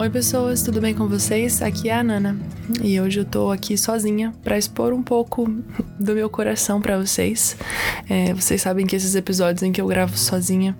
Oi, 0.00 0.08
pessoas, 0.08 0.62
tudo 0.62 0.80
bem 0.80 0.94
com 0.94 1.06
vocês? 1.06 1.60
Aqui 1.60 1.90
é 1.90 1.92
a 1.92 2.02
Nana 2.02 2.34
e 2.82 2.98
hoje 2.98 3.20
eu 3.20 3.24
tô 3.26 3.50
aqui 3.50 3.76
sozinha 3.76 4.32
para 4.42 4.56
expor 4.56 4.94
um 4.94 5.02
pouco 5.02 5.46
do 5.98 6.14
meu 6.14 6.30
coração 6.30 6.80
para 6.80 6.96
vocês. 6.96 7.54
É, 8.08 8.32
vocês 8.32 8.62
sabem 8.62 8.86
que 8.86 8.96
esses 8.96 9.14
episódios 9.14 9.62
em 9.62 9.70
que 9.70 9.78
eu 9.78 9.86
gravo 9.86 10.16
sozinha, 10.16 10.74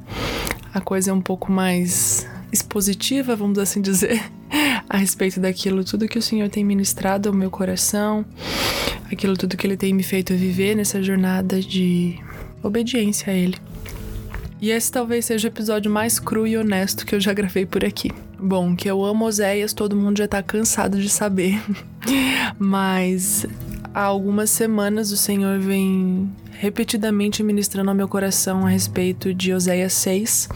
a 0.73 0.81
coisa 0.81 1.11
é 1.11 1.13
um 1.13 1.21
pouco 1.21 1.53
mais 1.53 2.27
expositiva, 2.51 3.37
vamos 3.37 3.59
assim 3.59 3.83
dizer, 3.83 4.23
a 4.89 4.97
respeito 4.97 5.39
daquilo 5.39 5.85
tudo 5.85 6.09
que 6.09 6.19
o 6.19 6.23
Senhor 6.23 6.49
tem 6.49 6.65
ministrado 6.65 7.29
ao 7.29 7.35
meu 7.35 7.51
coração, 7.51 8.25
aquilo 9.13 9.37
tudo 9.37 9.55
que 9.55 9.67
Ele 9.67 9.77
tem 9.77 9.93
me 9.93 10.03
feito 10.03 10.35
viver 10.35 10.75
nessa 10.75 11.03
jornada 11.03 11.61
de 11.61 12.19
obediência 12.63 13.31
a 13.31 13.37
Ele. 13.37 13.59
E 14.63 14.71
esse 14.71 14.91
talvez 14.91 15.27
seja 15.27 15.47
o 15.47 15.51
episódio 15.51 15.91
mais 15.91 16.19
cru 16.19 16.47
e 16.47 16.57
honesto 16.57 17.05
que 17.05 17.15
eu 17.15 17.21
já 17.21 17.35
gravei 17.35 17.67
por 17.67 17.85
aqui. 17.85 18.11
Bom, 18.43 18.75
que 18.75 18.91
eu 18.91 19.05
amo 19.05 19.27
Oséias, 19.27 19.73
todo 19.73 19.97
mundo 19.97 20.19
já 20.19 20.29
tá 20.29 20.43
cansado 20.43 20.99
de 20.99 21.09
saber. 21.09 21.63
Mas 22.59 23.47
há 23.93 24.03
algumas 24.03 24.51
semanas 24.51 25.13
o 25.13 25.17
Senhor 25.17 25.59
vem 25.59 26.31
repetidamente 26.51 27.43
ministrando 27.43 27.91
ao 27.91 27.97
meu 27.97 28.09
coração 28.09 28.67
a 28.67 28.69
respeito 28.69 29.33
de 29.33 29.53
Oséias 29.53 29.93
6 29.95 30.49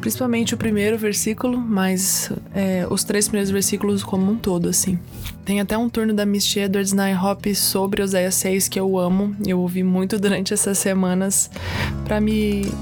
principalmente 0.00 0.54
o 0.54 0.56
primeiro 0.56 0.96
versículo, 0.96 1.58
mas 1.58 2.32
é, 2.54 2.86
os 2.90 3.04
três 3.04 3.28
primeiros 3.28 3.50
versículos 3.50 4.02
como 4.02 4.32
um 4.32 4.36
todo, 4.36 4.68
assim. 4.68 4.98
Tem 5.44 5.60
até 5.60 5.76
um 5.76 5.88
turno 5.88 6.14
da 6.14 6.24
Misty 6.24 6.60
Edwards 6.60 6.92
na 6.92 7.10
Hop 7.22 7.46
sobre 7.54 8.02
Oséias 8.02 8.34
6 8.36 8.68
que 8.68 8.80
eu 8.80 8.98
amo. 8.98 9.36
Eu 9.46 9.60
ouvi 9.60 9.82
muito 9.82 10.16
durante 10.18 10.54
essas 10.54 10.78
semanas 10.78 11.50
para 12.04 12.20
me 12.20 12.72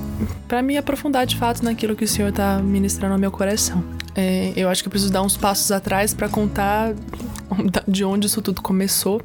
para 0.46 0.62
me 0.62 0.76
aprofundar 0.76 1.26
de 1.26 1.36
fato 1.36 1.64
naquilo 1.64 1.95
que 1.95 2.04
o 2.04 2.09
Senhor 2.09 2.32
tá 2.32 2.59
ministrando 2.59 3.14
ao 3.14 3.20
meu 3.20 3.30
coração. 3.30 3.82
É, 4.21 4.52
eu 4.57 4.69
acho 4.69 4.83
que 4.83 4.88
eu 4.88 4.91
preciso 4.91 5.13
dar 5.13 5.23
uns 5.23 5.37
passos 5.37 5.71
atrás 5.71 6.13
para 6.13 6.29
contar 6.29 6.93
de 7.87 8.05
onde 8.05 8.27
isso 8.27 8.43
tudo 8.43 8.61
começou. 8.61 9.23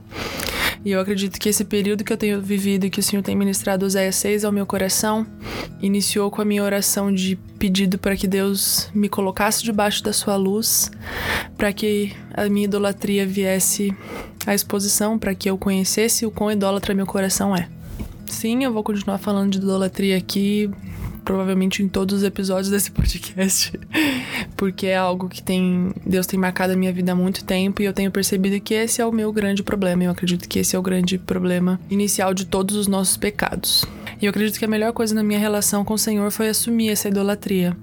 E 0.85 0.91
eu 0.91 0.99
acredito 0.99 1.39
que 1.39 1.49
esse 1.49 1.65
período 1.65 2.03
que 2.03 2.13
eu 2.13 2.17
tenho 2.17 2.39
vivido 2.39 2.85
e 2.85 2.91
que 2.91 2.99
o 2.99 3.03
Senhor 3.03 3.23
tem 3.23 3.35
ministrado 3.35 3.87
Oséias 3.87 4.15
6 4.17 4.45
ao 4.45 4.51
meu 4.51 4.67
coração 4.67 5.25
iniciou 5.81 6.29
com 6.29 6.43
a 6.43 6.45
minha 6.45 6.63
oração 6.63 7.11
de 7.11 7.35
pedido 7.57 7.97
para 7.97 8.15
que 8.15 8.27
Deus 8.27 8.87
me 8.93 9.09
colocasse 9.09 9.63
debaixo 9.63 10.03
da 10.03 10.13
sua 10.13 10.35
luz, 10.35 10.91
para 11.57 11.73
que 11.73 12.13
a 12.31 12.47
minha 12.47 12.65
idolatria 12.65 13.25
viesse 13.25 13.91
à 14.45 14.53
exposição, 14.53 15.17
para 15.17 15.33
que 15.33 15.49
eu 15.49 15.57
conhecesse 15.57 16.23
o 16.23 16.29
quão 16.29 16.51
idólatra 16.51 16.93
meu 16.93 17.07
coração 17.07 17.55
é. 17.55 17.67
Sim, 18.27 18.63
eu 18.63 18.71
vou 18.71 18.83
continuar 18.83 19.17
falando 19.17 19.53
de 19.53 19.57
idolatria 19.57 20.17
aqui, 20.17 20.69
provavelmente 21.23 21.81
em 21.81 21.87
todos 21.87 22.17
os 22.17 22.23
episódios 22.23 22.69
desse 22.69 22.91
podcast, 22.91 23.79
porque 24.55 24.87
é 24.87 24.97
algo 24.97 25.27
que 25.29 25.41
tem 25.41 25.91
Deus 26.05 26.27
tem 26.27 26.39
marcado 26.39 26.73
a 26.73 26.75
minha 26.75 26.91
vida 26.91 27.11
há 27.11 27.15
muito 27.15 27.43
tempo 27.43 27.81
e 27.81 27.85
eu 27.85 27.93
tenho 27.93 28.11
percebido 28.11 28.59
que 28.59 28.73
esse 28.73 29.01
é 29.01 29.05
o 29.05 29.11
meu 29.11 29.31
grande 29.31 29.63
problema. 29.63 30.03
Eu 30.03 30.11
acredito 30.11 30.47
que 30.47 30.59
esse 30.59 30.75
é 30.75 30.79
o 30.79 30.81
grande 30.81 31.17
problema 31.17 31.79
inicial 31.89 32.33
de 32.33 32.45
todos 32.45 32.75
os 32.75 32.87
nossos 32.87 33.17
pecados. 33.17 33.85
E 34.21 34.25
eu 34.25 34.29
acredito 34.29 34.57
que 34.57 34.65
a 34.65 34.69
melhor 34.69 34.93
coisa 34.93 35.13
na 35.13 35.23
minha 35.23 35.39
relação 35.39 35.83
com 35.83 35.95
o 35.95 35.97
Senhor 35.97 36.31
foi 36.31 36.47
assumir 36.47 36.89
essa 36.89 37.07
idolatria. 37.07 37.75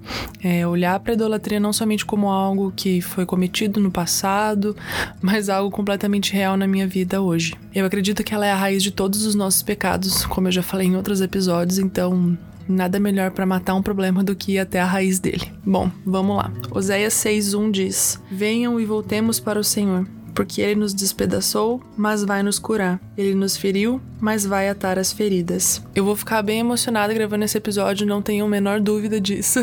É, 0.43 0.65
olhar 0.65 0.99
para 0.99 1.13
a 1.13 1.15
idolatria 1.15 1.59
não 1.59 1.71
somente 1.71 2.05
como 2.05 2.29
algo 2.29 2.73
que 2.75 3.01
foi 3.01 3.25
cometido 3.25 3.79
no 3.79 3.91
passado, 3.91 4.75
mas 5.21 5.49
algo 5.49 5.69
completamente 5.69 6.33
real 6.33 6.57
na 6.57 6.67
minha 6.67 6.87
vida 6.87 7.21
hoje. 7.21 7.53
Eu 7.73 7.85
acredito 7.85 8.23
que 8.23 8.33
ela 8.33 8.45
é 8.45 8.51
a 8.51 8.55
raiz 8.55 8.81
de 8.81 8.91
todos 8.91 9.25
os 9.25 9.35
nossos 9.35 9.61
pecados, 9.61 10.25
como 10.25 10.47
eu 10.47 10.51
já 10.51 10.63
falei 10.63 10.87
em 10.87 10.95
outros 10.95 11.21
episódios, 11.21 11.77
então 11.77 12.37
Nada 12.67 12.99
melhor 12.99 13.31
para 13.31 13.45
matar 13.45 13.75
um 13.75 13.81
problema 13.81 14.23
do 14.23 14.35
que 14.35 14.53
ir 14.53 14.59
até 14.59 14.79
a 14.79 14.85
raiz 14.85 15.19
dele. 15.19 15.51
Bom, 15.65 15.91
vamos 16.05 16.37
lá. 16.37 16.51
Oséias 16.71 17.13
6:1 17.13 17.71
diz: 17.71 18.21
Venham 18.31 18.79
e 18.79 18.85
voltemos 18.85 19.39
para 19.39 19.59
o 19.59 19.63
Senhor 19.63 20.05
porque 20.33 20.61
ele 20.61 20.75
nos 20.75 20.93
despedaçou, 20.93 21.81
mas 21.95 22.23
vai 22.23 22.41
nos 22.41 22.57
curar. 22.57 22.99
Ele 23.17 23.35
nos 23.35 23.57
feriu, 23.57 24.01
mas 24.19 24.45
vai 24.45 24.69
atar 24.69 24.97
as 24.97 25.11
feridas. 25.11 25.83
Eu 25.93 26.05
vou 26.05 26.15
ficar 26.15 26.41
bem 26.41 26.59
emocionada 26.59 27.13
gravando 27.13 27.45
esse 27.45 27.57
episódio, 27.57 28.07
não 28.07 28.21
tenho 28.21 28.45
a 28.45 28.49
menor 28.49 28.79
dúvida 28.79 29.19
disso. 29.19 29.59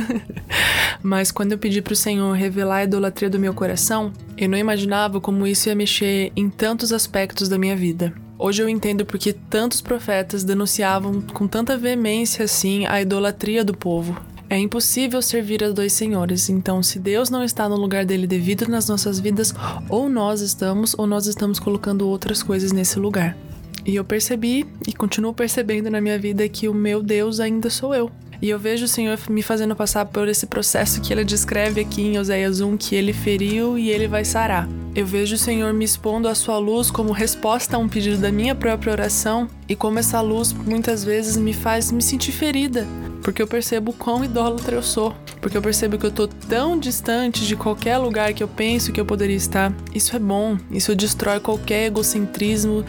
mas 1.03 1.33
quando 1.33 1.53
eu 1.53 1.59
pedi 1.59 1.83
para 1.83 1.93
o 1.93 1.97
Senhor 1.97 2.33
revelar 2.33 2.77
a 2.77 2.85
idolatria 2.85 3.31
do 3.31 3.39
meu 3.39 3.55
coração, 3.55 4.13
eu 4.37 4.49
não 4.49 4.59
imaginava 4.59 5.21
como 5.21 5.47
isso 5.47 5.69
ia 5.69 5.75
mexer 5.75 6.33
em 6.37 6.49
tantos 6.49 6.93
aspectos 6.93 7.49
da 7.49 7.59
minha 7.59 7.77
vida. 7.77 8.13
Hoje 8.41 8.63
eu 8.63 8.69
entendo 8.69 9.05
porque 9.05 9.33
tantos 9.33 9.81
profetas 9.81 10.45
denunciavam 10.45 11.21
com 11.21 11.49
tanta 11.49 11.77
veemência 11.77 12.45
assim 12.45 12.87
a 12.87 13.03
idolatria 13.03 13.65
do 13.65 13.77
povo. 13.77 14.17
É 14.49 14.57
impossível 14.57 15.21
servir 15.21 15.65
a 15.65 15.71
dois 15.71 15.93
senhores, 15.93 16.49
então 16.49 16.81
se 16.81 17.01
Deus 17.01 17.31
não 17.31 17.43
está 17.43 17.69
no 17.69 17.75
lugar 17.75 18.07
dele 18.07 18.29
devido 18.29 18.69
nas 18.69 18.89
nossas 18.89 19.19
vidas, 19.19 19.53
ou 19.89 20.09
nós 20.09 20.41
estamos, 20.41 20.95
ou 20.97 21.07
nós 21.07 21.27
estamos 21.27 21.59
colocando 21.59 22.09
outras 22.09 22.41
coisas 22.41 22.71
nesse 22.71 22.99
lugar. 22.99 23.37
E 23.85 23.97
eu 23.97 24.05
percebi 24.05 24.65
e 24.87 24.93
continuo 24.93 25.35
percebendo 25.35 25.91
na 25.91 26.01
minha 26.01 26.19
vida 26.19 26.49
que 26.49 26.69
o 26.69 26.75
meu 26.75 27.03
Deus 27.03 27.41
ainda 27.41 27.69
sou 27.69 27.93
eu. 27.93 28.09
E 28.41 28.49
eu 28.49 28.59
vejo 28.59 28.85
o 28.85 28.89
Senhor 28.89 29.19
me 29.29 29.43
fazendo 29.43 29.75
passar 29.75 30.07
por 30.07 30.29
esse 30.29 30.47
processo 30.47 31.01
que 31.01 31.13
ele 31.13 31.25
descreve 31.25 31.81
aqui 31.81 32.03
em 32.03 32.19
Oséias 32.19 32.61
1, 32.61 32.77
que 32.77 32.95
ele 32.95 33.13
feriu 33.13 33.77
e 33.77 33.91
ele 33.91 34.07
vai 34.07 34.25
sarar. 34.25 34.69
Eu 34.95 35.07
vejo 35.07 35.37
o 35.37 35.39
Senhor 35.39 35.73
me 35.73 35.85
expondo 35.85 36.29
a 36.29 36.35
sua 36.35 36.59
luz 36.59 36.91
como 36.91 37.13
resposta 37.13 37.77
a 37.77 37.79
um 37.79 37.89
pedido 37.89 38.19
da 38.19 38.33
minha 38.33 38.55
própria 38.55 38.93
oração 38.93 39.49
e 39.69 39.77
como 39.77 39.99
essa 39.99 40.21
luz 40.21 40.53
muitas 40.53 41.05
vezes 41.05 41.37
me 41.37 41.53
faz 41.53 41.93
me 41.93 42.03
sentir 42.03 42.33
ferida, 42.33 42.87
porque 43.23 43.41
eu 43.41 43.47
percebo 43.47 43.93
quão 43.93 44.25
idólatra 44.25 44.75
eu 44.75 44.83
sou, 44.83 45.15
porque 45.41 45.57
eu 45.57 45.63
percebo 45.63 45.99
que 45.99 46.07
eu 46.07 46.11
tô 46.11 46.27
tão 46.27 46.79
distante 46.79 47.47
de 47.47 47.55
qualquer 47.55 47.99
lugar 47.99 48.33
que 48.33 48.43
eu 48.43 48.49
penso 48.49 48.91
que 48.91 49.01
eu 49.01 49.05
poderia 49.05 49.37
estar. 49.37 49.73
Isso 49.95 50.17
é 50.17 50.19
bom, 50.19 50.59
isso 50.71 50.97
destrói 50.97 51.39
qualquer 51.39 51.87
egocentrismo, 51.87 52.85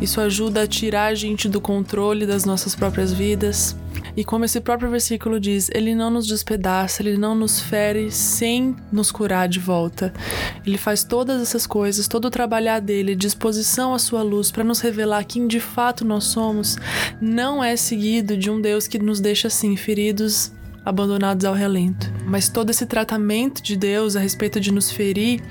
isso 0.00 0.20
ajuda 0.20 0.62
a 0.62 0.66
tirar 0.66 1.06
a 1.06 1.14
gente 1.14 1.48
do 1.48 1.60
controle 1.60 2.26
das 2.26 2.44
nossas 2.44 2.74
próprias 2.74 3.12
vidas. 3.12 3.76
E 4.16 4.24
como 4.24 4.44
esse 4.44 4.60
próprio 4.60 4.90
versículo 4.90 5.40
diz, 5.40 5.70
ele 5.74 5.94
não 5.94 6.10
nos 6.10 6.26
despedaça, 6.26 7.02
ele 7.02 7.16
não 7.16 7.34
nos 7.34 7.60
fere 7.60 8.10
sem 8.10 8.76
nos 8.92 9.10
curar 9.10 9.48
de 9.48 9.58
volta. 9.58 10.12
Ele 10.64 10.78
faz 10.78 11.02
todas 11.02 11.42
essas 11.42 11.66
coisas, 11.66 12.06
todo 12.06 12.26
o 12.26 12.30
trabalhar 12.30 12.80
dele, 12.80 13.16
disposição 13.16 13.92
à 13.92 13.98
sua 13.98 14.22
luz 14.22 14.50
para 14.50 14.64
nos 14.64 14.80
revelar 14.80 15.24
quem 15.24 15.46
de 15.46 15.60
fato 15.60 16.04
nós 16.04 16.24
somos, 16.24 16.76
não 17.20 17.62
é 17.62 17.76
seguido 17.76 18.36
de 18.36 18.50
um 18.50 18.60
Deus 18.60 18.86
que 18.86 18.98
nos 18.98 19.20
deixa 19.20 19.48
assim 19.48 19.76
feridos 19.76 20.52
abandonados 20.84 21.44
ao 21.44 21.54
relento. 21.54 22.12
Mas 22.26 22.48
todo 22.48 22.70
esse 22.70 22.84
tratamento 22.84 23.62
de 23.62 23.76
Deus 23.76 24.16
a 24.16 24.20
respeito 24.20 24.60
de 24.60 24.70
nos 24.70 24.90
ferir 24.90 25.42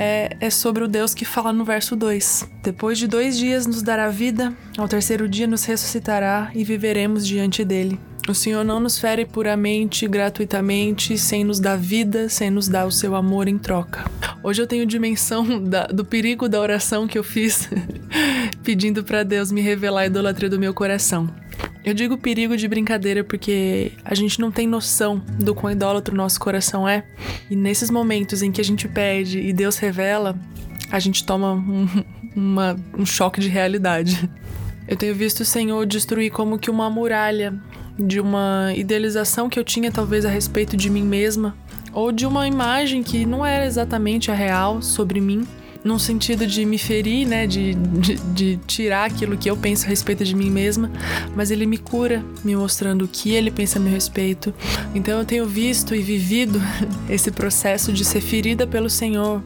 é, 0.00 0.34
é 0.40 0.48
sobre 0.48 0.82
o 0.82 0.88
Deus 0.88 1.12
que 1.12 1.26
fala 1.26 1.52
no 1.52 1.62
verso 1.62 1.94
2. 1.94 2.48
Depois 2.62 2.96
de 2.96 3.06
dois 3.06 3.36
dias 3.36 3.66
nos 3.66 3.82
dará 3.82 4.08
vida, 4.08 4.50
ao 4.78 4.88
terceiro 4.88 5.28
dia 5.28 5.46
nos 5.46 5.64
ressuscitará 5.64 6.50
e 6.54 6.64
viveremos 6.64 7.26
diante 7.26 7.62
dele. 7.62 8.00
O 8.26 8.34
Senhor 8.34 8.64
não 8.64 8.80
nos 8.80 8.98
fere 8.98 9.26
puramente, 9.26 10.08
gratuitamente, 10.08 11.18
sem 11.18 11.44
nos 11.44 11.60
dar 11.60 11.76
vida, 11.76 12.30
sem 12.30 12.50
nos 12.50 12.66
dar 12.66 12.86
o 12.86 12.90
seu 12.90 13.14
amor 13.14 13.46
em 13.46 13.58
troca. 13.58 14.10
Hoje 14.42 14.62
eu 14.62 14.66
tenho 14.66 14.86
dimensão 14.86 15.62
da, 15.62 15.86
do 15.86 16.04
perigo 16.04 16.48
da 16.48 16.60
oração 16.60 17.06
que 17.06 17.18
eu 17.18 17.24
fiz, 17.24 17.68
pedindo 18.64 19.04
para 19.04 19.22
Deus 19.22 19.52
me 19.52 19.60
revelar 19.60 20.02
a 20.02 20.06
idolatria 20.06 20.48
do 20.48 20.58
meu 20.58 20.72
coração. 20.72 21.28
Eu 21.84 21.94
digo 21.94 22.18
perigo 22.18 22.56
de 22.56 22.68
brincadeira 22.68 23.24
porque 23.24 23.92
a 24.04 24.14
gente 24.14 24.38
não 24.38 24.50
tem 24.50 24.66
noção 24.66 25.22
do 25.38 25.54
quão 25.54 25.72
idólatra 25.72 26.12
o 26.12 26.16
nosso 26.16 26.38
coração 26.38 26.86
é. 26.86 27.04
E 27.50 27.56
nesses 27.56 27.90
momentos 27.90 28.42
em 28.42 28.52
que 28.52 28.60
a 28.60 28.64
gente 28.64 28.86
pede 28.86 29.38
e 29.38 29.52
Deus 29.52 29.78
revela, 29.78 30.38
a 30.90 30.98
gente 30.98 31.24
toma 31.24 31.52
um, 31.52 31.88
uma, 32.36 32.76
um 32.96 33.06
choque 33.06 33.40
de 33.40 33.48
realidade. 33.48 34.28
Eu 34.86 34.96
tenho 34.96 35.14
visto 35.14 35.40
o 35.40 35.44
Senhor 35.44 35.86
destruir 35.86 36.30
como 36.30 36.58
que 36.58 36.70
uma 36.70 36.90
muralha 36.90 37.54
de 37.98 38.20
uma 38.20 38.72
idealização 38.74 39.48
que 39.48 39.58
eu 39.58 39.64
tinha 39.64 39.90
talvez 39.90 40.24
a 40.24 40.30
respeito 40.30 40.76
de 40.76 40.90
mim 40.90 41.04
mesma, 41.04 41.56
ou 41.92 42.10
de 42.12 42.26
uma 42.26 42.46
imagem 42.46 43.02
que 43.02 43.26
não 43.26 43.44
era 43.44 43.66
exatamente 43.66 44.30
a 44.30 44.34
real 44.34 44.80
sobre 44.80 45.20
mim 45.20 45.46
num 45.82 45.98
sentido 45.98 46.46
de 46.46 46.64
me 46.64 46.78
ferir, 46.78 47.26
né? 47.26 47.46
De, 47.46 47.74
de, 47.74 48.14
de, 48.16 48.56
tirar 48.66 49.06
aquilo 49.06 49.36
que 49.36 49.50
eu 49.50 49.56
penso 49.56 49.86
a 49.86 49.88
respeito 49.88 50.24
de 50.24 50.34
mim 50.34 50.50
mesma, 50.50 50.90
mas 51.34 51.50
ele 51.50 51.66
me 51.66 51.78
cura, 51.78 52.24
me 52.44 52.54
mostrando 52.54 53.04
o 53.04 53.08
que 53.08 53.32
ele 53.32 53.50
pensa 53.50 53.78
a 53.78 53.82
meu 53.82 53.92
respeito. 53.92 54.54
Então 54.94 55.18
eu 55.18 55.24
tenho 55.24 55.46
visto 55.46 55.94
e 55.94 56.02
vivido 56.02 56.60
esse 57.08 57.30
processo 57.30 57.92
de 57.92 58.04
ser 58.04 58.20
ferida 58.20 58.66
pelo 58.66 58.90
Senhor, 58.90 59.42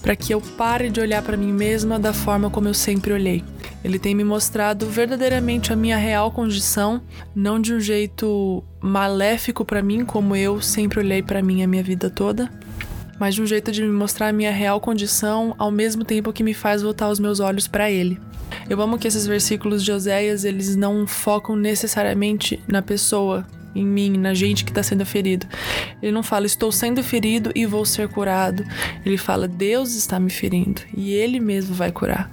para 0.00 0.16
que 0.16 0.32
eu 0.32 0.40
pare 0.40 0.90
de 0.90 1.00
olhar 1.00 1.22
para 1.22 1.36
mim 1.36 1.52
mesma 1.52 1.98
da 1.98 2.12
forma 2.12 2.50
como 2.50 2.68
eu 2.68 2.74
sempre 2.74 3.12
olhei. 3.12 3.42
Ele 3.84 3.98
tem 3.98 4.14
me 4.14 4.22
mostrado 4.22 4.86
verdadeiramente 4.86 5.72
a 5.72 5.76
minha 5.76 5.96
real 5.96 6.30
condição, 6.30 7.02
não 7.34 7.60
de 7.60 7.74
um 7.74 7.80
jeito 7.80 8.62
maléfico 8.80 9.64
para 9.64 9.82
mim, 9.82 10.04
como 10.04 10.36
eu 10.36 10.60
sempre 10.60 11.00
olhei 11.00 11.22
para 11.22 11.42
mim 11.42 11.62
a 11.62 11.66
minha 11.66 11.82
vida 11.82 12.08
toda, 12.08 12.48
mas 13.22 13.36
de 13.36 13.42
um 13.42 13.46
jeito 13.46 13.70
de 13.70 13.80
me 13.80 13.88
mostrar 13.88 14.26
a 14.26 14.32
minha 14.32 14.50
real 14.50 14.80
condição, 14.80 15.54
ao 15.56 15.70
mesmo 15.70 16.02
tempo 16.02 16.32
que 16.32 16.42
me 16.42 16.52
faz 16.52 16.82
voltar 16.82 17.08
os 17.08 17.20
meus 17.20 17.38
olhos 17.38 17.68
para 17.68 17.88
ele. 17.88 18.18
Eu 18.68 18.82
amo 18.82 18.98
que 18.98 19.06
esses 19.06 19.28
versículos 19.28 19.84
de 19.84 19.92
Oséias, 19.92 20.42
eles 20.44 20.74
não 20.74 21.06
focam 21.06 21.54
necessariamente 21.54 22.60
na 22.66 22.82
pessoa 22.82 23.46
em 23.76 23.86
mim, 23.86 24.18
na 24.18 24.34
gente 24.34 24.64
que 24.64 24.72
está 24.72 24.82
sendo 24.82 25.06
ferido. 25.06 25.46
Ele 26.02 26.10
não 26.10 26.24
fala, 26.24 26.46
estou 26.46 26.72
sendo 26.72 27.00
ferido 27.00 27.52
e 27.54 27.64
vou 27.64 27.84
ser 27.84 28.08
curado. 28.08 28.64
Ele 29.06 29.16
fala, 29.16 29.46
Deus 29.46 29.94
está 29.94 30.18
me 30.18 30.28
ferindo 30.28 30.82
e 30.92 31.12
Ele 31.12 31.38
mesmo 31.38 31.76
vai 31.76 31.92
curar. 31.92 32.28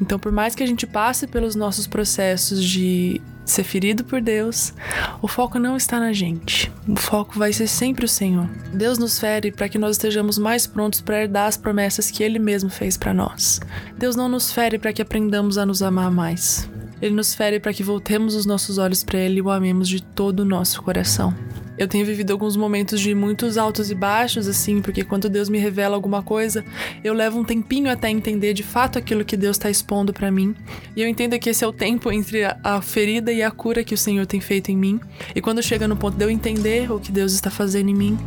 Então, 0.00 0.18
por 0.18 0.30
mais 0.30 0.54
que 0.54 0.62
a 0.62 0.66
gente 0.66 0.86
passe 0.86 1.26
pelos 1.26 1.54
nossos 1.54 1.86
processos 1.86 2.62
de 2.62 3.20
ser 3.44 3.62
ferido 3.62 4.04
por 4.04 4.20
Deus, 4.20 4.74
o 5.22 5.28
foco 5.28 5.58
não 5.58 5.76
está 5.76 6.00
na 6.00 6.12
gente. 6.12 6.70
O 6.86 6.96
foco 6.96 7.38
vai 7.38 7.52
ser 7.52 7.68
sempre 7.68 8.04
o 8.04 8.08
Senhor. 8.08 8.48
Deus 8.72 8.98
nos 8.98 9.18
fere 9.18 9.52
para 9.52 9.68
que 9.68 9.78
nós 9.78 9.92
estejamos 9.96 10.36
mais 10.36 10.66
prontos 10.66 11.00
para 11.00 11.22
herdar 11.22 11.46
as 11.46 11.56
promessas 11.56 12.10
que 12.10 12.22
Ele 12.22 12.38
mesmo 12.38 12.68
fez 12.68 12.96
para 12.96 13.14
nós. 13.14 13.60
Deus 13.96 14.16
não 14.16 14.28
nos 14.28 14.52
fere 14.52 14.78
para 14.78 14.92
que 14.92 15.00
aprendamos 15.00 15.56
a 15.56 15.64
nos 15.64 15.82
amar 15.82 16.10
mais. 16.10 16.68
Ele 17.00 17.14
nos 17.14 17.34
fere 17.34 17.60
para 17.60 17.72
que 17.72 17.82
voltemos 17.82 18.34
os 18.34 18.46
nossos 18.46 18.78
olhos 18.78 19.04
para 19.04 19.18
Ele 19.18 19.38
e 19.38 19.42
o 19.42 19.50
amemos 19.50 19.88
de 19.88 20.02
todo 20.02 20.40
o 20.40 20.44
nosso 20.44 20.82
coração. 20.82 21.34
Eu 21.78 21.86
tenho 21.86 22.06
vivido 22.06 22.32
alguns 22.32 22.56
momentos 22.56 23.00
de 23.00 23.14
muitos 23.14 23.58
altos 23.58 23.90
e 23.90 23.94
baixos, 23.94 24.48
assim, 24.48 24.80
porque 24.80 25.04
quando 25.04 25.28
Deus 25.28 25.48
me 25.48 25.58
revela 25.58 25.94
alguma 25.94 26.22
coisa, 26.22 26.64
eu 27.04 27.12
levo 27.12 27.38
um 27.38 27.44
tempinho 27.44 27.90
até 27.90 28.10
entender 28.10 28.54
de 28.54 28.62
fato 28.62 28.98
aquilo 28.98 29.24
que 29.24 29.36
Deus 29.36 29.56
está 29.56 29.70
expondo 29.70 30.12
para 30.12 30.30
mim. 30.30 30.54
E 30.94 31.02
eu 31.02 31.08
entendo 31.08 31.38
que 31.38 31.50
esse 31.50 31.64
é 31.64 31.66
o 31.66 31.72
tempo 31.72 32.10
entre 32.10 32.44
a 32.44 32.80
ferida 32.80 33.32
e 33.32 33.42
a 33.42 33.50
cura 33.50 33.84
que 33.84 33.94
o 33.94 33.98
Senhor 33.98 34.26
tem 34.26 34.40
feito 34.40 34.70
em 34.70 34.76
mim. 34.76 35.00
E 35.34 35.40
quando 35.40 35.62
chega 35.62 35.86
no 35.86 35.96
ponto 35.96 36.16
de 36.16 36.24
eu 36.24 36.30
entender 36.30 36.90
o 36.90 36.98
que 36.98 37.12
Deus 37.12 37.32
está 37.32 37.50
fazendo 37.50 37.90
em 37.90 37.94
mim, 37.94 38.18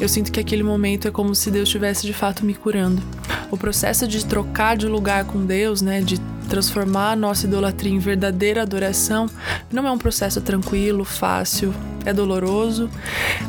eu 0.00 0.08
sinto 0.08 0.32
que 0.32 0.40
aquele 0.40 0.62
momento 0.62 1.06
é 1.06 1.10
como 1.10 1.34
se 1.34 1.50
Deus 1.50 1.68
estivesse 1.68 2.06
de 2.06 2.12
fato 2.12 2.44
me 2.44 2.54
curando. 2.54 3.02
O 3.50 3.56
processo 3.56 4.08
de 4.08 4.24
trocar 4.24 4.76
de 4.76 4.86
lugar 4.86 5.24
com 5.24 5.44
Deus, 5.44 5.82
né, 5.82 6.00
de 6.00 6.18
transformar 6.50 7.12
a 7.12 7.16
nossa 7.16 7.46
idolatria 7.46 7.92
em 7.92 8.00
verdadeira 8.00 8.62
adoração, 8.62 9.30
não 9.72 9.86
é 9.86 9.90
um 9.90 9.96
processo 9.96 10.40
tranquilo, 10.40 11.04
fácil, 11.04 11.72
é 12.04 12.12
doloroso. 12.12 12.90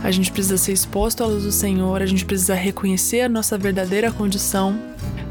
A 0.03 0.11
gente 0.11 0.31
precisa 0.31 0.55
ser 0.55 0.71
exposto 0.71 1.23
à 1.23 1.25
luz 1.25 1.43
do 1.43 1.51
Senhor, 1.51 1.99
a 1.99 2.05
gente 2.05 2.23
precisa 2.23 2.53
reconhecer 2.53 3.21
a 3.21 3.29
nossa 3.29 3.57
verdadeira 3.57 4.11
condição. 4.11 4.79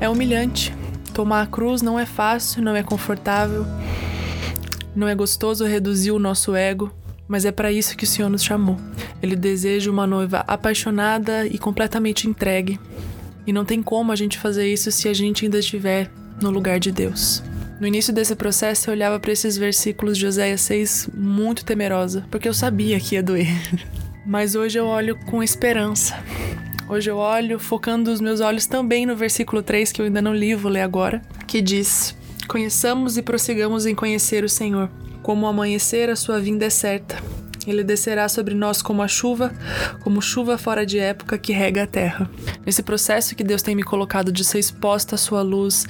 É 0.00 0.08
humilhante. 0.08 0.74
Tomar 1.14 1.42
a 1.42 1.46
cruz 1.46 1.80
não 1.80 1.98
é 1.98 2.04
fácil, 2.04 2.62
não 2.62 2.74
é 2.74 2.82
confortável, 2.82 3.64
não 4.94 5.06
é 5.06 5.14
gostoso 5.14 5.64
reduzir 5.64 6.10
o 6.10 6.18
nosso 6.18 6.56
ego, 6.56 6.92
mas 7.28 7.44
é 7.44 7.52
para 7.52 7.70
isso 7.70 7.96
que 7.96 8.04
o 8.04 8.06
Senhor 8.06 8.28
nos 8.28 8.42
chamou. 8.42 8.76
Ele 9.22 9.36
deseja 9.36 9.90
uma 9.90 10.06
noiva 10.06 10.44
apaixonada 10.48 11.46
e 11.46 11.56
completamente 11.56 12.26
entregue. 12.26 12.80
E 13.46 13.52
não 13.52 13.64
tem 13.64 13.80
como 13.82 14.10
a 14.10 14.16
gente 14.16 14.38
fazer 14.38 14.66
isso 14.66 14.90
se 14.90 15.08
a 15.08 15.14
gente 15.14 15.44
ainda 15.44 15.58
estiver 15.58 16.10
no 16.40 16.50
lugar 16.50 16.80
de 16.80 16.90
Deus. 16.90 17.42
No 17.80 17.86
início 17.86 18.12
desse 18.12 18.36
processo, 18.36 18.90
eu 18.90 18.92
olhava 18.92 19.18
para 19.18 19.32
esses 19.32 19.56
versículos 19.56 20.18
de 20.18 20.26
Oséias 20.26 20.60
6 20.60 21.08
muito 21.14 21.64
temerosa, 21.64 22.26
porque 22.30 22.46
eu 22.46 22.52
sabia 22.52 23.00
que 23.00 23.14
ia 23.14 23.22
doer. 23.22 23.48
Mas 24.26 24.54
hoje 24.54 24.78
eu 24.78 24.84
olho 24.84 25.16
com 25.24 25.42
esperança. 25.42 26.22
Hoje 26.86 27.10
eu 27.10 27.16
olho 27.16 27.58
focando 27.58 28.12
os 28.12 28.20
meus 28.20 28.40
olhos 28.40 28.66
também 28.66 29.06
no 29.06 29.16
versículo 29.16 29.62
3 29.62 29.92
que 29.92 30.02
eu 30.02 30.04
ainda 30.04 30.20
não 30.20 30.34
li, 30.34 30.54
vou 30.54 30.70
ler 30.70 30.82
agora, 30.82 31.22
que 31.46 31.62
diz: 31.62 32.14
Conheçamos 32.46 33.16
e 33.16 33.22
prossigamos 33.22 33.86
em 33.86 33.94
conhecer 33.94 34.44
o 34.44 34.48
Senhor. 34.48 34.90
Como 35.22 35.46
amanhecer, 35.46 36.10
a 36.10 36.16
sua 36.16 36.38
vinda 36.38 36.66
é 36.66 36.70
certa. 36.70 37.16
Ele 37.66 37.84
descerá 37.84 38.28
sobre 38.28 38.54
nós 38.54 38.80
como 38.80 39.02
a 39.02 39.08
chuva, 39.08 39.52
como 40.00 40.22
chuva 40.22 40.56
fora 40.56 40.86
de 40.86 40.98
época 40.98 41.38
que 41.38 41.52
rega 41.52 41.82
a 41.82 41.86
terra. 41.86 42.30
Nesse 42.64 42.82
processo 42.82 43.34
que 43.34 43.44
Deus 43.44 43.62
tem 43.62 43.74
me 43.74 43.82
colocado 43.82 44.32
de 44.32 44.44
ser 44.44 44.58
exposta 44.58 45.14
à 45.14 45.18
sua 45.18 45.42
luz 45.42 45.86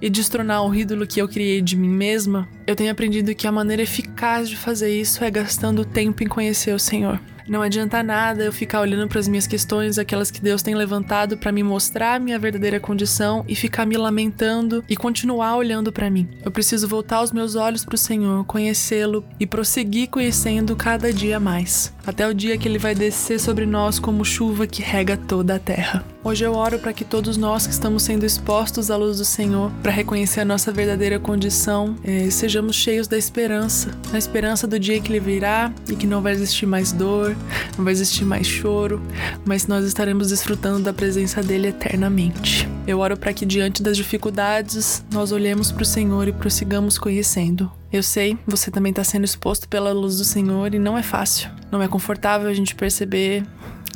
e 0.00 0.08
destronar 0.08 0.64
o 0.64 0.74
ídolo 0.74 1.06
que 1.06 1.20
eu 1.20 1.28
criei 1.28 1.60
de 1.60 1.76
mim 1.76 1.88
mesma, 1.88 2.48
eu 2.66 2.74
tenho 2.74 2.90
aprendido 2.90 3.34
que 3.34 3.46
a 3.46 3.52
maneira 3.52 3.82
eficaz 3.82 4.48
de 4.48 4.56
fazer 4.56 4.94
isso 4.94 5.22
é 5.22 5.30
gastando 5.30 5.84
tempo 5.84 6.22
em 6.22 6.26
conhecer 6.26 6.74
o 6.74 6.78
Senhor. 6.78 7.20
Não 7.50 7.62
adianta 7.62 8.00
nada 8.00 8.44
eu 8.44 8.52
ficar 8.52 8.80
olhando 8.80 9.08
para 9.08 9.18
as 9.18 9.26
minhas 9.26 9.44
questões, 9.44 9.98
aquelas 9.98 10.30
que 10.30 10.40
Deus 10.40 10.62
tem 10.62 10.72
levantado 10.76 11.36
para 11.36 11.50
me 11.50 11.64
mostrar 11.64 12.14
a 12.14 12.18
minha 12.20 12.38
verdadeira 12.38 12.78
condição 12.78 13.44
e 13.48 13.56
ficar 13.56 13.84
me 13.84 13.96
lamentando 13.96 14.84
e 14.88 14.96
continuar 14.96 15.56
olhando 15.56 15.90
para 15.90 16.08
mim. 16.08 16.28
Eu 16.44 16.52
preciso 16.52 16.86
voltar 16.86 17.20
os 17.20 17.32
meus 17.32 17.56
olhos 17.56 17.84
para 17.84 17.96
o 17.96 17.98
Senhor, 17.98 18.44
conhecê-lo 18.44 19.24
e 19.40 19.48
prosseguir 19.48 20.10
conhecendo 20.10 20.76
cada 20.76 21.12
dia 21.12 21.40
mais, 21.40 21.92
até 22.06 22.24
o 22.24 22.32
dia 22.32 22.56
que 22.56 22.68
ele 22.68 22.78
vai 22.78 22.94
descer 22.94 23.40
sobre 23.40 23.66
nós 23.66 23.98
como 23.98 24.24
chuva 24.24 24.64
que 24.64 24.80
rega 24.80 25.16
toda 25.16 25.56
a 25.56 25.58
terra. 25.58 26.04
Hoje 26.22 26.44
eu 26.44 26.52
oro 26.52 26.78
para 26.78 26.92
que 26.92 27.02
todos 27.02 27.38
nós 27.38 27.66
que 27.66 27.72
estamos 27.72 28.02
sendo 28.02 28.26
expostos 28.26 28.90
à 28.90 28.96
luz 28.96 29.16
do 29.16 29.24
Senhor, 29.24 29.72
para 29.82 29.90
reconhecer 29.90 30.40
a 30.40 30.44
nossa 30.44 30.70
verdadeira 30.70 31.18
condição, 31.18 31.96
eh, 32.04 32.28
sejamos 32.28 32.76
cheios 32.76 33.08
da 33.08 33.16
esperança, 33.16 33.90
na 34.12 34.18
esperança 34.18 34.66
do 34.66 34.78
dia 34.78 35.00
que 35.00 35.10
Ele 35.10 35.18
virá 35.18 35.72
e 35.88 35.96
que 35.96 36.06
não 36.06 36.20
vai 36.20 36.34
existir 36.34 36.66
mais 36.66 36.92
dor, 36.92 37.34
não 37.74 37.84
vai 37.84 37.94
existir 37.94 38.26
mais 38.26 38.46
choro, 38.46 39.00
mas 39.46 39.66
nós 39.66 39.86
estaremos 39.86 40.28
desfrutando 40.28 40.80
da 40.80 40.92
presença 40.92 41.42
dele 41.42 41.68
eternamente. 41.68 42.68
Eu 42.86 42.98
oro 42.98 43.16
para 43.16 43.32
que 43.32 43.46
diante 43.46 43.82
das 43.82 43.96
dificuldades 43.96 45.02
nós 45.10 45.32
olhemos 45.32 45.72
para 45.72 45.82
o 45.82 45.86
Senhor 45.86 46.28
e 46.28 46.32
prossigamos 46.32 46.98
conhecendo. 46.98 47.72
Eu 47.90 48.02
sei, 48.02 48.38
você 48.46 48.70
também 48.70 48.90
está 48.90 49.02
sendo 49.02 49.24
exposto 49.24 49.66
pela 49.68 49.90
luz 49.90 50.18
do 50.18 50.24
Senhor 50.24 50.74
e 50.74 50.78
não 50.78 50.98
é 50.98 51.02
fácil. 51.02 51.50
Não 51.72 51.82
é 51.82 51.88
confortável 51.88 52.48
a 52.48 52.54
gente 52.54 52.74
perceber 52.74 53.42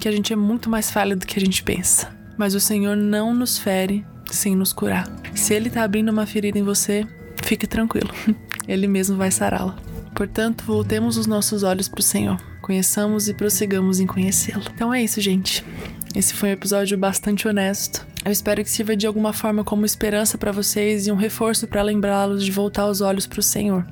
que 0.05 0.09
a 0.09 0.12
gente 0.12 0.35
é 0.35 0.37
muito 0.37 0.69
mais 0.69 0.91
falho 0.91 1.17
do 1.17 1.25
que 1.25 1.39
a 1.39 1.41
gente 1.41 1.62
pensa. 1.62 2.15
Mas 2.37 2.55
o 2.55 2.61
Senhor 2.61 2.95
não 2.95 3.33
nos 3.33 3.56
fere 3.56 4.05
sem 4.31 4.55
nos 4.55 4.71
curar. 4.71 5.09
Se 5.35 5.55
Ele 5.55 5.69
está 5.69 5.83
abrindo 5.83 6.11
uma 6.11 6.27
ferida 6.27 6.59
em 6.59 6.62
você, 6.62 7.06
fique 7.43 7.67
tranquilo. 7.67 8.11
Ele 8.69 8.87
mesmo 8.87 9.17
vai 9.17 9.31
sará-la. 9.31 9.75
Portanto, 10.15 10.62
voltemos 10.67 11.17
os 11.17 11.27
nossos 11.27 11.62
olhos 11.62 11.89
para 11.89 12.01
o 12.01 12.03
Senhor. 12.03 12.37
Conheçamos 12.61 13.31
e 13.31 13.35
prossigamos 13.35 13.99
em 13.99 14.06
conhecê-lo. 14.06 14.65
Então 14.75 14.93
é 14.93 15.03
isso, 15.03 15.23
gente. 15.23 15.65
Esse 16.14 16.32
foi 16.32 16.50
um 16.50 16.52
episódio 16.52 16.96
bastante 16.96 17.49
honesto. 17.49 18.06
Eu 18.25 18.31
espero 18.31 18.62
que 18.62 18.70
sirva 18.70 18.96
de 18.96 19.05
alguma 19.05 19.32
forma 19.32 19.64
como 19.64 19.84
esperança 19.84 20.38
para 20.38 20.52
vocês 20.52 21.08
e 21.08 21.12
um 21.12 21.16
reforço 21.16 21.66
para 21.66 21.82
lembrá-los 21.82 22.44
de 22.44 22.52
voltar 22.52 22.87
os 22.87 23.00
olhos 23.00 23.26
para 23.26 23.40
o 23.40 23.43
Senhor. 23.43 23.84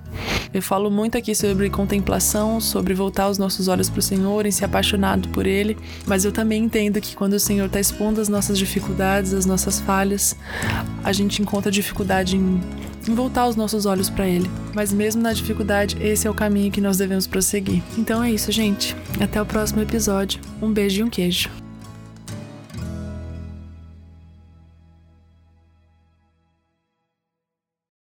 Eu 0.54 0.62
falo 0.62 0.88
muito 0.88 1.18
aqui 1.18 1.34
sobre 1.34 1.68
contemplação, 1.68 2.60
sobre 2.60 2.94
voltar 2.94 3.28
os 3.28 3.38
nossos 3.38 3.66
olhos 3.66 3.90
para 3.90 3.98
o 3.98 4.02
Senhor 4.02 4.46
e 4.46 4.52
ser 4.52 4.66
apaixonado 4.66 5.28
por 5.30 5.46
Ele, 5.46 5.76
mas 6.06 6.24
eu 6.24 6.30
também 6.30 6.62
entendo 6.62 7.00
que 7.00 7.16
quando 7.16 7.32
o 7.32 7.40
Senhor 7.40 7.66
está 7.66 7.80
expondo 7.80 8.20
as 8.20 8.28
nossas 8.28 8.56
dificuldades, 8.56 9.34
as 9.34 9.44
nossas 9.44 9.80
falhas, 9.80 10.36
a 11.02 11.12
gente 11.12 11.42
encontra 11.42 11.72
dificuldade 11.72 12.36
em, 12.36 12.60
em 13.08 13.14
voltar 13.14 13.48
os 13.48 13.56
nossos 13.56 13.84
olhos 13.84 14.08
para 14.08 14.28
Ele. 14.28 14.48
Mas 14.74 14.92
mesmo 14.92 15.20
na 15.20 15.32
dificuldade, 15.32 15.96
esse 16.00 16.28
é 16.28 16.30
o 16.30 16.34
caminho 16.34 16.70
que 16.70 16.80
nós 16.80 16.98
devemos 16.98 17.26
prosseguir. 17.26 17.82
Então 17.98 18.22
é 18.22 18.30
isso, 18.30 18.52
gente. 18.52 18.94
Até 19.20 19.42
o 19.42 19.46
próximo 19.46 19.82
episódio. 19.82 20.40
Um 20.60 20.72
beijo 20.72 21.00
e 21.00 21.02
um 21.02 21.10
queijo. 21.10 21.61